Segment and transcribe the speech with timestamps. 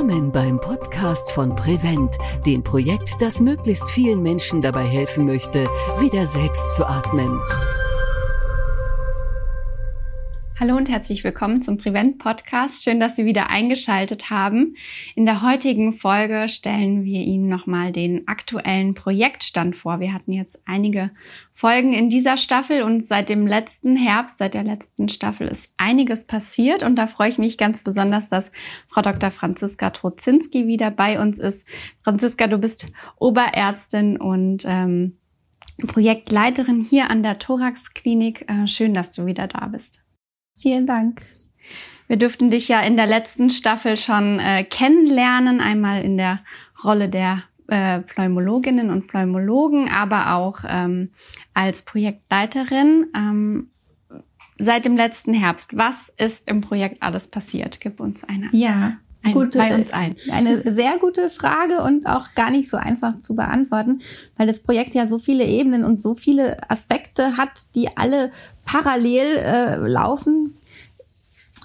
[0.00, 2.16] Willkommen beim Podcast von Prevent,
[2.46, 5.64] dem Projekt, das möglichst vielen Menschen dabei helfen möchte,
[5.98, 7.38] wieder selbst zu atmen.
[10.60, 12.82] Hallo und herzlich willkommen zum Prevent Podcast.
[12.82, 14.76] Schön, dass Sie wieder eingeschaltet haben.
[15.14, 20.00] In der heutigen Folge stellen wir Ihnen nochmal den aktuellen Projektstand vor.
[20.00, 21.12] Wir hatten jetzt einige
[21.54, 26.26] Folgen in dieser Staffel und seit dem letzten Herbst, seit der letzten Staffel ist einiges
[26.26, 28.52] passiert und da freue ich mich ganz besonders, dass
[28.86, 29.30] Frau Dr.
[29.30, 31.66] Franziska Trozinski wieder bei uns ist.
[32.04, 35.16] Franziska, du bist Oberärztin und ähm,
[35.86, 38.44] Projektleiterin hier an der Thorax Klinik.
[38.46, 40.02] Äh, schön, dass du wieder da bist.
[40.60, 41.22] Vielen Dank.
[42.06, 46.38] Wir durften dich ja in der letzten Staffel schon äh, kennenlernen, einmal in der
[46.84, 51.10] Rolle der äh, Pneumologinnen und Pneumologen, aber auch ähm,
[51.54, 53.06] als Projektleiterin.
[53.16, 53.70] Ähm,
[54.58, 57.80] seit dem letzten Herbst, was ist im Projekt alles passiert?
[57.80, 58.48] Gib uns eine.
[58.52, 60.16] Ja, ein, gute, bei uns ein.
[60.30, 64.00] Eine sehr gute Frage und auch gar nicht so einfach zu beantworten,
[64.36, 68.30] weil das Projekt ja so viele Ebenen und so viele Aspekte hat, die alle
[68.64, 70.56] parallel äh, laufen.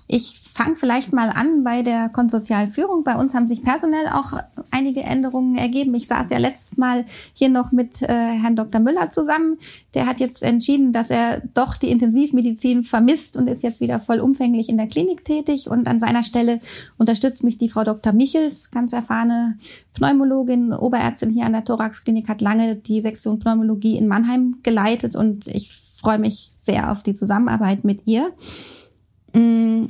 [0.08, 3.04] Ich fange vielleicht mal an bei der Konsortialführung.
[3.04, 4.34] Bei uns haben sich personell auch
[4.70, 5.96] einige Änderungen ergeben.
[5.96, 8.80] Ich saß ja letztes Mal hier noch mit äh, Herrn Dr.
[8.82, 9.58] Müller zusammen.
[9.96, 14.70] Der hat jetzt entschieden, dass er doch die Intensivmedizin vermisst und ist jetzt wieder vollumfänglich
[14.70, 15.72] in der Klinik tätig.
[15.72, 16.60] Und an seiner Stelle
[16.98, 18.14] unterstützt mich die Frau Dr.
[18.14, 19.58] Michels, ganz erfahrene
[19.96, 25.48] Pneumologin, Oberärztin hier an der Thorax-Klinik, hat lange die Sektion Pneumologie in Mannheim geleitet und
[25.48, 28.32] ich freue mich sehr auf die Zusammenarbeit mit ihr.
[29.36, 29.88] Mm,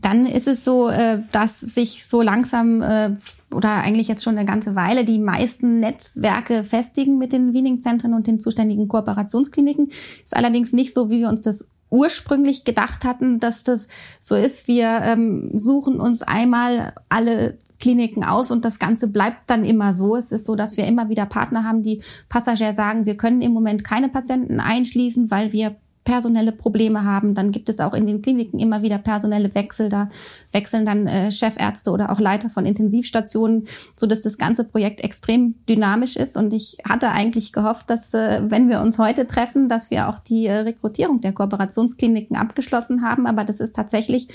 [0.00, 3.16] dann ist es so, äh, dass sich so langsam äh,
[3.52, 8.26] oder eigentlich jetzt schon eine ganze Weile die meisten Netzwerke festigen mit den Wiening-Zentren und
[8.26, 9.88] den zuständigen Kooperationskliniken.
[10.24, 13.88] Ist allerdings nicht so, wie wir uns das ursprünglich gedacht hatten, dass das
[14.20, 14.68] so ist.
[14.68, 20.16] Wir ähm, suchen uns einmal alle Kliniken aus und das Ganze bleibt dann immer so.
[20.16, 23.52] Es ist so, dass wir immer wieder Partner haben, die Passagier sagen, wir können im
[23.52, 27.34] Moment keine Patienten einschließen, weil wir personelle Probleme haben.
[27.34, 29.88] Dann gibt es auch in den Kliniken immer wieder personelle Wechsel.
[29.88, 30.08] Da
[30.52, 33.66] wechseln dann äh, Chefärzte oder auch Leiter von Intensivstationen,
[33.96, 36.36] so dass das ganze Projekt extrem dynamisch ist.
[36.36, 40.18] Und ich hatte eigentlich gehofft, dass äh, wenn wir uns heute treffen, dass wir auch
[40.18, 43.26] die äh, Rekrutierung der Kooperationskliniken abgeschlossen haben.
[43.26, 44.28] Aber das ist tatsächlich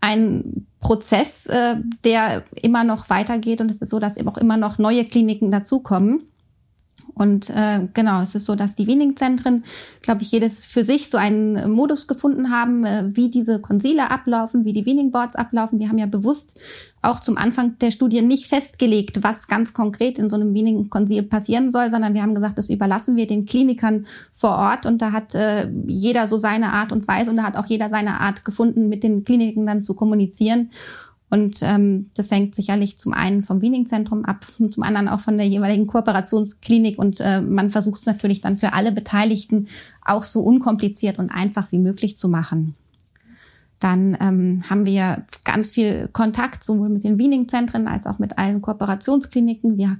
[0.00, 3.60] ein Prozess, äh, der immer noch weitergeht.
[3.60, 6.28] Und es ist so, dass eben auch immer noch neue Kliniken dazukommen.
[7.18, 9.64] Und äh, genau, es ist so, dass die wenigen Zentren,
[10.02, 14.64] glaube ich, jedes für sich so einen Modus gefunden haben, äh, wie diese Konsile ablaufen,
[14.64, 15.78] wie die Wiening Boards ablaufen.
[15.78, 16.60] Wir haben ja bewusst
[17.02, 21.22] auch zum Anfang der Studie nicht festgelegt, was ganz konkret in so einem Wiening Konsil
[21.22, 25.12] passieren soll, sondern wir haben gesagt, das überlassen wir den Klinikern vor Ort und da
[25.12, 28.44] hat äh, jeder so seine Art und Weise und da hat auch jeder seine Art
[28.44, 30.70] gefunden, mit den Kliniken dann zu kommunizieren.
[31.30, 35.36] Und ähm, das hängt sicherlich zum einen vom Wiening-Zentrum ab und zum anderen auch von
[35.36, 36.98] der jeweiligen Kooperationsklinik.
[36.98, 39.68] Und äh, man versucht es natürlich dann für alle Beteiligten
[40.04, 42.74] auch so unkompliziert und einfach wie möglich zu machen.
[43.78, 48.60] Dann ähm, haben wir ganz viel Kontakt sowohl mit den Wiening-Zentren als auch mit allen
[48.60, 49.78] Kooperationskliniken.
[49.78, 49.96] Wir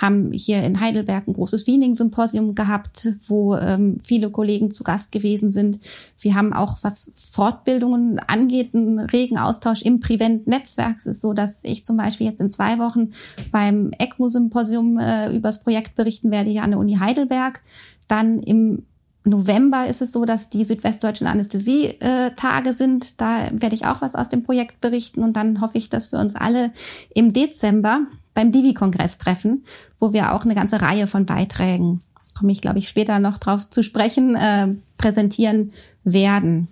[0.00, 5.50] haben hier in Heidelberg ein großes Wiening-Symposium gehabt, wo ähm, viele Kollegen zu Gast gewesen
[5.50, 5.80] sind.
[6.20, 10.96] Wir haben auch, was Fortbildungen angeht, einen regen Austausch im Prevent-Netzwerk.
[10.98, 13.10] Es ist so, dass ich zum Beispiel jetzt in zwei Wochen
[13.50, 17.60] beim ECMO-Symposium äh, über das Projekt berichten werde hier an der Uni Heidelberg.
[18.06, 18.84] Dann im
[19.24, 23.20] November ist es so, dass die südwestdeutschen Anästhesie-Tage sind.
[23.20, 26.18] Da werde ich auch was aus dem Projekt berichten und dann hoffe ich, dass wir
[26.18, 26.72] uns alle
[27.14, 28.06] im Dezember
[28.38, 29.64] beim Divi-Kongress treffen,
[29.98, 32.02] wo wir auch eine ganze Reihe von Beiträgen,
[32.38, 35.72] komme ich glaube ich später noch drauf zu sprechen, äh, präsentieren
[36.04, 36.68] werden.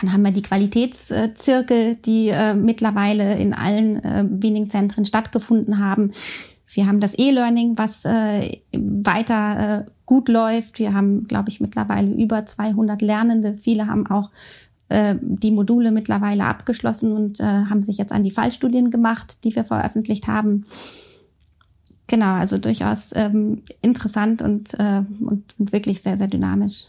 [0.00, 6.12] Dann haben wir die Qualitätszirkel, die äh, mittlerweile in allen äh, Wiening-Zentren stattgefunden haben.
[6.68, 10.78] Wir haben das E-Learning, was äh, weiter äh, gut läuft.
[10.78, 13.58] Wir haben, glaube ich, mittlerweile über 200 Lernende.
[13.60, 14.30] Viele haben auch
[14.88, 19.54] äh, die Module mittlerweile abgeschlossen und äh, haben sich jetzt an die Fallstudien gemacht, die
[19.54, 20.66] wir veröffentlicht haben.
[22.06, 26.86] Genau, also durchaus ähm, interessant und, äh, und, und wirklich sehr, sehr dynamisch.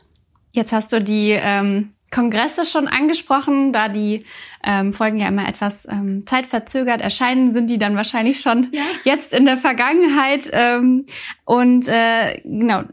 [0.53, 4.25] Jetzt hast du die ähm, Kongresse schon angesprochen, da die
[4.63, 8.81] ähm, Folgen ja immer etwas ähm, zeitverzögert erscheinen, sind die dann wahrscheinlich schon ja.
[9.03, 10.49] jetzt in der Vergangenheit.
[10.51, 11.05] Ähm,
[11.45, 12.83] und äh, genau,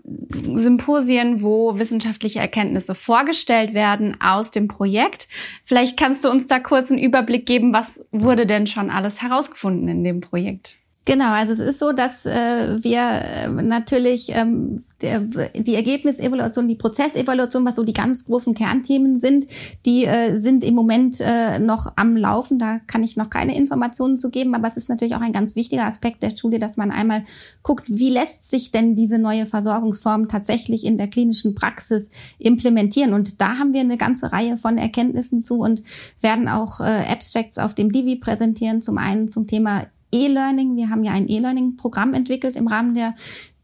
[0.54, 5.28] Symposien, wo wissenschaftliche Erkenntnisse vorgestellt werden aus dem Projekt.
[5.64, 9.88] Vielleicht kannst du uns da kurz einen Überblick geben, was wurde denn schon alles herausgefunden
[9.88, 10.76] in dem Projekt?
[11.06, 17.64] Genau, also es ist so, dass äh, wir äh, natürlich ähm, die Ergebnisevaluation, die Prozessevaluation,
[17.64, 19.46] was so die ganz großen Kernthemen sind,
[19.84, 22.58] die äh, sind im Moment äh, noch am Laufen.
[22.58, 25.54] Da kann ich noch keine Informationen zu geben, aber es ist natürlich auch ein ganz
[25.54, 27.22] wichtiger Aspekt der Studie, dass man einmal
[27.62, 32.10] guckt, wie lässt sich denn diese neue Versorgungsform tatsächlich in der klinischen Praxis
[32.40, 33.12] implementieren.
[33.12, 35.84] Und da haben wir eine ganze Reihe von Erkenntnissen zu und
[36.20, 38.82] werden auch äh, Abstracts auf dem Divi präsentieren.
[38.82, 39.86] Zum einen zum Thema
[40.16, 40.76] E-Learning.
[40.76, 43.12] Wir haben ja ein E-Learning-Programm entwickelt im Rahmen der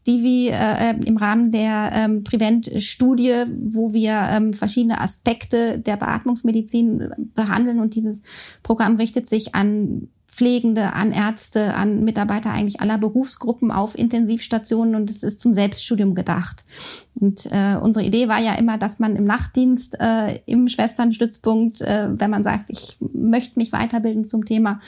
[0.05, 7.09] Divi äh, äh, im Rahmen der ähm, Prevent-Studie, wo wir ähm, verschiedene Aspekte der Beatmungsmedizin
[7.33, 7.79] behandeln.
[7.79, 8.21] Und dieses
[8.63, 15.09] Programm richtet sich an Pflegende, an Ärzte, an Mitarbeiter eigentlich aller Berufsgruppen auf Intensivstationen und
[15.11, 16.65] es ist zum Selbststudium gedacht.
[17.13, 22.09] Und äh, unsere Idee war ja immer, dass man im Nachtdienst, äh, im Schwesternstützpunkt, äh,
[22.11, 24.79] wenn man sagt, ich möchte mich weiterbilden zum Thema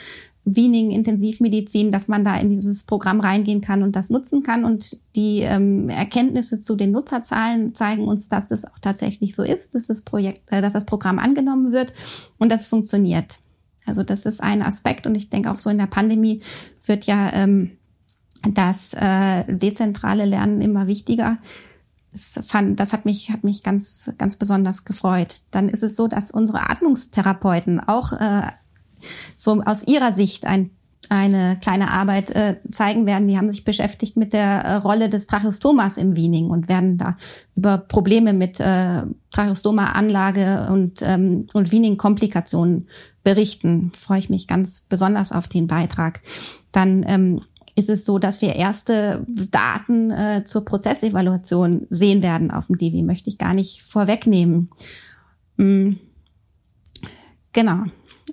[0.48, 4.64] Wiening Intensivmedizin, dass man da in dieses Programm reingehen kann und das nutzen kann.
[4.64, 9.74] Und die ähm, Erkenntnisse zu den Nutzerzahlen zeigen uns, dass das auch tatsächlich so ist,
[9.74, 11.92] dass das Projekt, äh, dass das Programm angenommen wird
[12.38, 13.38] und das funktioniert.
[13.86, 16.40] Also das ist ein Aspekt und ich denke auch so in der Pandemie
[16.84, 17.72] wird ja ähm,
[18.48, 21.38] das äh, dezentrale Lernen immer wichtiger.
[22.12, 25.42] Das, fand, das hat mich, hat mich ganz, ganz besonders gefreut.
[25.50, 28.52] Dann ist es so, dass unsere Atmungstherapeuten auch äh,
[29.34, 30.70] so aus ihrer Sicht ein
[31.08, 33.28] eine kleine Arbeit äh, zeigen werden.
[33.28, 37.14] Die haben sich beschäftigt mit der äh, Rolle des Tracheostomas im Wiening und werden da
[37.54, 42.88] über Probleme mit äh, Tracheostoma-Anlage und, ähm, und Wiening-Komplikationen
[43.22, 43.92] berichten.
[43.96, 46.22] Freue ich mich ganz besonders auf den Beitrag.
[46.72, 47.42] Dann ähm,
[47.76, 53.02] ist es so, dass wir erste Daten äh, zur Prozessevaluation sehen werden auf dem Divi.
[53.02, 54.70] Möchte ich gar nicht vorwegnehmen.
[55.56, 55.98] Mhm.
[57.52, 57.84] Genau.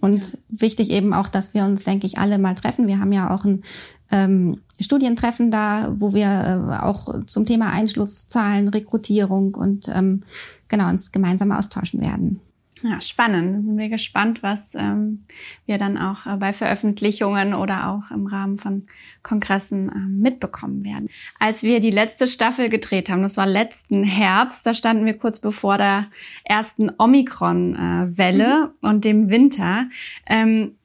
[0.04, 2.88] Und wichtig eben auch, dass wir uns, denke ich, alle mal treffen.
[2.88, 3.64] Wir haben ja auch ein
[4.12, 10.24] ähm, Studientreffen da, wo wir äh, auch zum Thema Einschlusszahlen, Rekrutierung und ähm,
[10.68, 12.42] genau uns gemeinsam austauschen werden.
[12.84, 13.56] Ja, spannend.
[13.56, 15.26] Dann sind wir gespannt, was ähm,
[15.66, 18.88] wir dann auch äh, bei Veröffentlichungen oder auch im Rahmen von
[19.22, 21.10] Kongressen äh, mitbekommen werden.
[21.40, 25.40] Als wir die letzte Staffel gedreht haben, das war letzten Herbst, da standen wir kurz
[25.40, 26.08] bevor der
[26.44, 28.90] ersten Omikron-Welle mhm.
[28.90, 29.86] und dem Winter.
[30.28, 30.76] Ähm,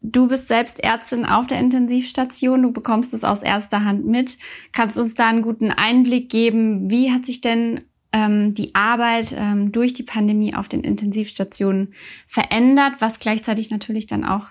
[0.00, 4.38] Du bist selbst Ärztin auf der Intensivstation, du bekommst es aus erster Hand mit.
[4.72, 6.88] Kannst uns da einen guten Einblick geben?
[6.88, 7.80] Wie hat sich denn
[8.12, 11.94] ähm, die Arbeit ähm, durch die Pandemie auf den Intensivstationen
[12.26, 14.46] verändert, was gleichzeitig natürlich dann auch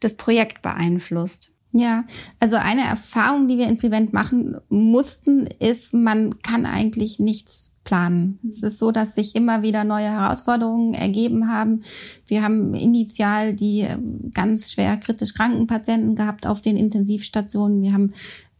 [0.00, 1.52] das Projekt beeinflusst.
[1.74, 2.04] Ja,
[2.38, 8.38] also eine Erfahrung, die wir in Prevent machen mussten, ist, man kann eigentlich nichts planen.
[8.46, 11.82] Es ist so, dass sich immer wieder neue Herausforderungen ergeben haben.
[12.26, 17.80] Wir haben initial die ähm, ganz schwer kritisch kranken Patienten gehabt auf den Intensivstationen.
[17.80, 18.12] Wir haben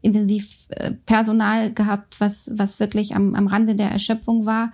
[0.03, 4.73] intensiv äh, Personal gehabt, was, was wirklich am, am Rande der Erschöpfung war.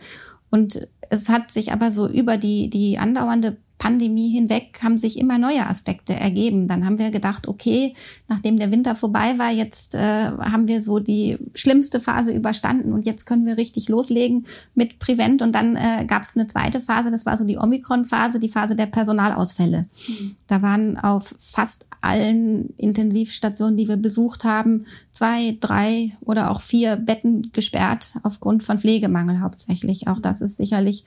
[0.51, 5.39] Und es hat sich aber so über die, die andauernde Pandemie hinweg haben sich immer
[5.39, 6.67] neue Aspekte ergeben.
[6.67, 7.95] Dann haben wir gedacht, okay,
[8.29, 13.07] nachdem der Winter vorbei war, jetzt äh, haben wir so die schlimmste Phase überstanden und
[13.07, 15.43] jetzt können wir richtig loslegen mit Prevent.
[15.43, 18.75] Und dann äh, gab es eine zweite Phase, das war so die Omikron-Phase, die Phase
[18.75, 19.87] der Personalausfälle.
[20.09, 20.37] Mhm.
[20.49, 26.97] Da waren auf fast allen Intensivstationen, die wir besucht haben, zwei, drei oder auch vier
[26.97, 30.09] Betten gesperrt aufgrund von Pflegemangel hauptsächlich.
[30.09, 31.05] Auch das ist sicherlich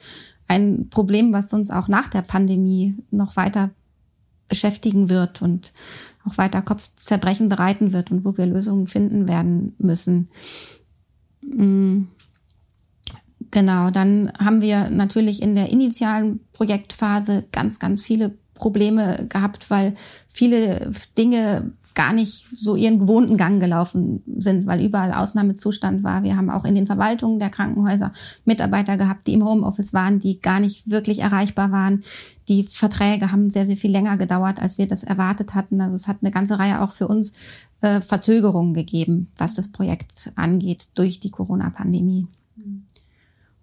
[0.51, 3.69] ein Problem, was uns auch nach der Pandemie noch weiter
[4.49, 5.71] beschäftigen wird und
[6.25, 10.27] auch weiter Kopfzerbrechen bereiten wird und wo wir Lösungen finden werden müssen.
[11.41, 12.03] Mm.
[13.49, 19.95] Genau, dann haben wir natürlich in der initialen Projektphase ganz, ganz viele Probleme gehabt, weil
[20.27, 26.23] viele Dinge gar nicht so ihren gewohnten Gang gelaufen sind, weil überall Ausnahmezustand war.
[26.23, 28.11] Wir haben auch in den Verwaltungen der Krankenhäuser
[28.45, 32.03] Mitarbeiter gehabt, die im Homeoffice waren, die gar nicht wirklich erreichbar waren.
[32.47, 35.81] Die Verträge haben sehr, sehr viel länger gedauert, als wir das erwartet hatten.
[35.81, 37.33] Also es hat eine ganze Reihe auch für uns
[37.81, 42.27] äh, Verzögerungen gegeben, was das Projekt angeht durch die Corona-Pandemie.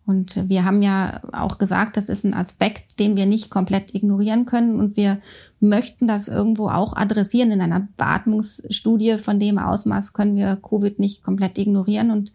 [0.09, 4.47] Und wir haben ja auch gesagt, das ist ein Aspekt, den wir nicht komplett ignorieren
[4.47, 4.81] können.
[4.81, 5.19] Und wir
[5.61, 9.19] möchten das irgendwo auch adressieren in einer Beatmungsstudie.
[9.19, 12.11] Von dem Ausmaß können wir Covid nicht komplett ignorieren.
[12.11, 12.33] Und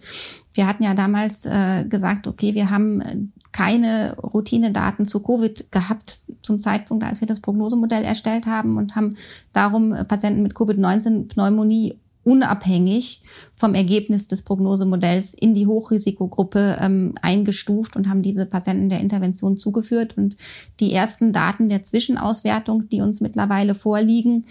[0.53, 6.59] wir hatten ja damals äh, gesagt, okay, wir haben keine Routinedaten zu Covid gehabt zum
[6.59, 9.15] Zeitpunkt, als wir das Prognosemodell erstellt haben und haben
[9.51, 13.21] darum Patienten mit Covid-19 Pneumonie unabhängig
[13.55, 19.57] vom Ergebnis des Prognosemodells in die Hochrisikogruppe ähm, eingestuft und haben diese Patienten der Intervention
[19.57, 20.17] zugeführt.
[20.17, 20.35] Und
[20.79, 24.45] die ersten Daten der Zwischenauswertung, die uns mittlerweile vorliegen,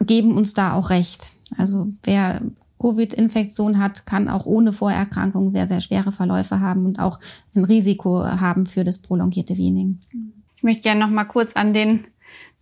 [0.00, 1.32] geben uns da auch recht.
[1.56, 2.42] Also wer
[2.78, 7.20] Covid-Infektion hat, kann auch ohne Vorerkrankung sehr, sehr schwere Verläufe haben und auch
[7.54, 10.00] ein Risiko haben für das prolongierte Weaning.
[10.56, 12.04] Ich möchte gerne noch mal kurz an den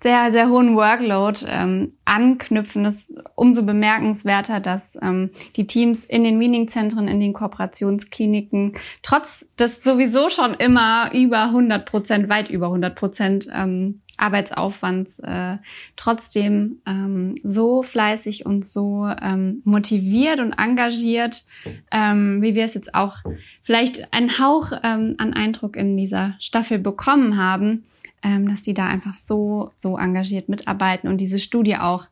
[0.00, 2.84] sehr, sehr hohen Workload ähm, anknüpfen.
[2.84, 9.82] Ist umso bemerkenswerter, dass ähm, die Teams in den Meeting-Zentren, in den Kooperationskliniken, trotz des
[9.82, 15.56] sowieso schon immer über 100 Prozent, weit über 100 Prozent ähm, Arbeitsaufwands äh,
[15.96, 21.44] trotzdem ähm, so fleißig und so ähm, motiviert und engagiert,
[21.90, 23.16] ähm, wie wir es jetzt auch
[23.62, 27.84] vielleicht einen Hauch ähm, an Eindruck in dieser Staffel bekommen haben,
[28.22, 32.06] ähm, dass die da einfach so, so engagiert mitarbeiten und diese Studie auch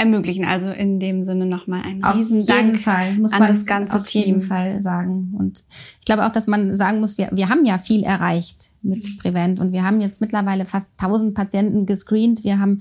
[0.00, 0.44] ermöglichen.
[0.44, 4.06] Also in dem Sinne nochmal ein riesen Dank Fall, muss an man das ganze auf
[4.06, 4.24] Team.
[4.24, 5.34] jeden Fall sagen.
[5.38, 5.64] Und
[6.00, 9.60] ich glaube auch, dass man sagen muss, wir, wir haben ja viel erreicht mit Prevent
[9.60, 12.44] und wir haben jetzt mittlerweile fast 1000 Patienten gescreent.
[12.44, 12.80] Wir haben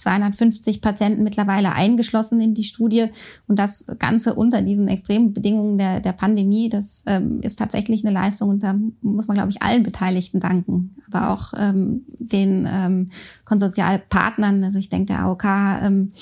[0.00, 3.06] 250 Patienten mittlerweile eingeschlossen in die Studie
[3.46, 6.68] und das Ganze unter diesen extremen Bedingungen der, der Pandemie.
[6.68, 10.96] Das ähm, ist tatsächlich eine Leistung und da muss man, glaube ich, allen Beteiligten danken,
[11.10, 13.10] aber auch ähm, den ähm,
[13.44, 14.64] Konsortialpartnern.
[14.64, 16.12] Also ich denke, der AOK, ähm,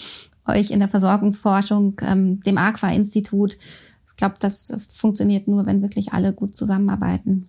[0.47, 3.55] euch in der Versorgungsforschung, ähm, dem AQUA-Institut.
[3.55, 7.49] Ich glaube, das funktioniert nur, wenn wirklich alle gut zusammenarbeiten.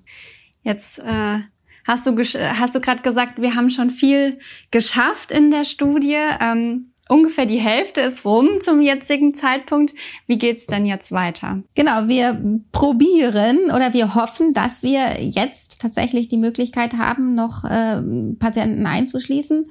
[0.63, 1.39] Jetzt äh
[1.89, 4.37] hast du, hast du gerade gesagt, wir haben schon viel
[4.69, 6.19] geschafft in der Studie.
[6.39, 9.93] Ähm, ungefähr die Hälfte ist rum zum jetzigen Zeitpunkt.
[10.27, 11.63] Wie geht's denn jetzt weiter?
[11.75, 12.39] Genau, wir
[12.71, 18.01] probieren oder wir hoffen, dass wir jetzt tatsächlich die Möglichkeit haben, noch äh,
[18.37, 19.65] Patienten einzuschließen.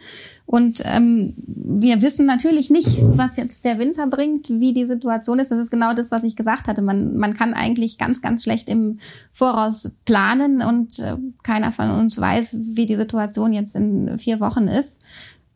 [0.46, 5.50] Und ähm, wir wissen natürlich nicht, was jetzt der Winter bringt, wie die Situation ist.
[5.50, 6.80] Das ist genau das, was ich gesagt hatte.
[6.80, 8.98] Man, man kann eigentlich ganz, ganz schlecht im
[9.30, 14.68] Voraus planen und äh, keiner von uns weiß, wie die Situation jetzt in vier Wochen
[14.68, 15.02] ist.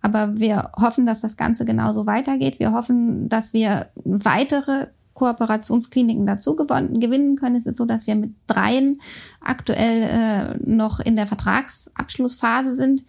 [0.02, 2.58] Aber wir hoffen, dass das Ganze genauso weitergeht.
[2.58, 7.56] Wir hoffen, dass wir weitere Kooperationskliniken dazu gewinnen können.
[7.56, 9.00] Es ist so, dass wir mit dreien
[9.40, 13.04] aktuell äh, noch in der Vertragsabschlussphase sind.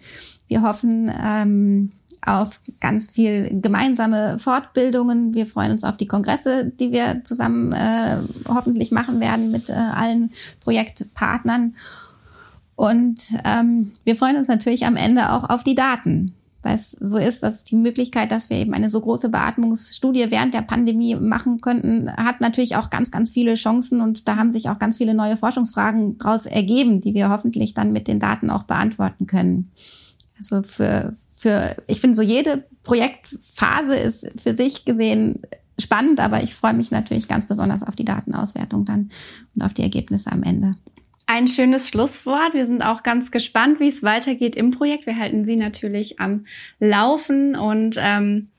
[0.47, 1.89] Wir hoffen ähm,
[2.25, 5.33] auf ganz viel gemeinsame Fortbildungen.
[5.33, 9.73] Wir freuen uns auf die Kongresse, die wir zusammen äh, hoffentlich machen werden mit äh,
[9.73, 11.75] allen Projektpartnern.
[12.75, 17.17] Und ähm, wir freuen uns natürlich am Ende auch auf die Daten weil es so
[17.17, 21.59] ist, dass die Möglichkeit, dass wir eben eine so große Beatmungsstudie während der Pandemie machen
[21.59, 25.13] könnten, hat natürlich auch ganz, ganz viele Chancen und da haben sich auch ganz viele
[25.13, 29.71] neue Forschungsfragen daraus ergeben, die wir hoffentlich dann mit den Daten auch beantworten können.
[30.37, 35.41] Also für, für ich finde, so jede Projektphase ist für sich gesehen
[35.79, 39.09] spannend, aber ich freue mich natürlich ganz besonders auf die Datenauswertung dann
[39.55, 40.75] und auf die Ergebnisse am Ende
[41.25, 42.53] ein schönes Schlusswort.
[42.53, 45.05] Wir sind auch ganz gespannt, wie es weitergeht im Projekt.
[45.05, 46.45] Wir halten Sie natürlich am
[46.79, 48.49] Laufen und ähm,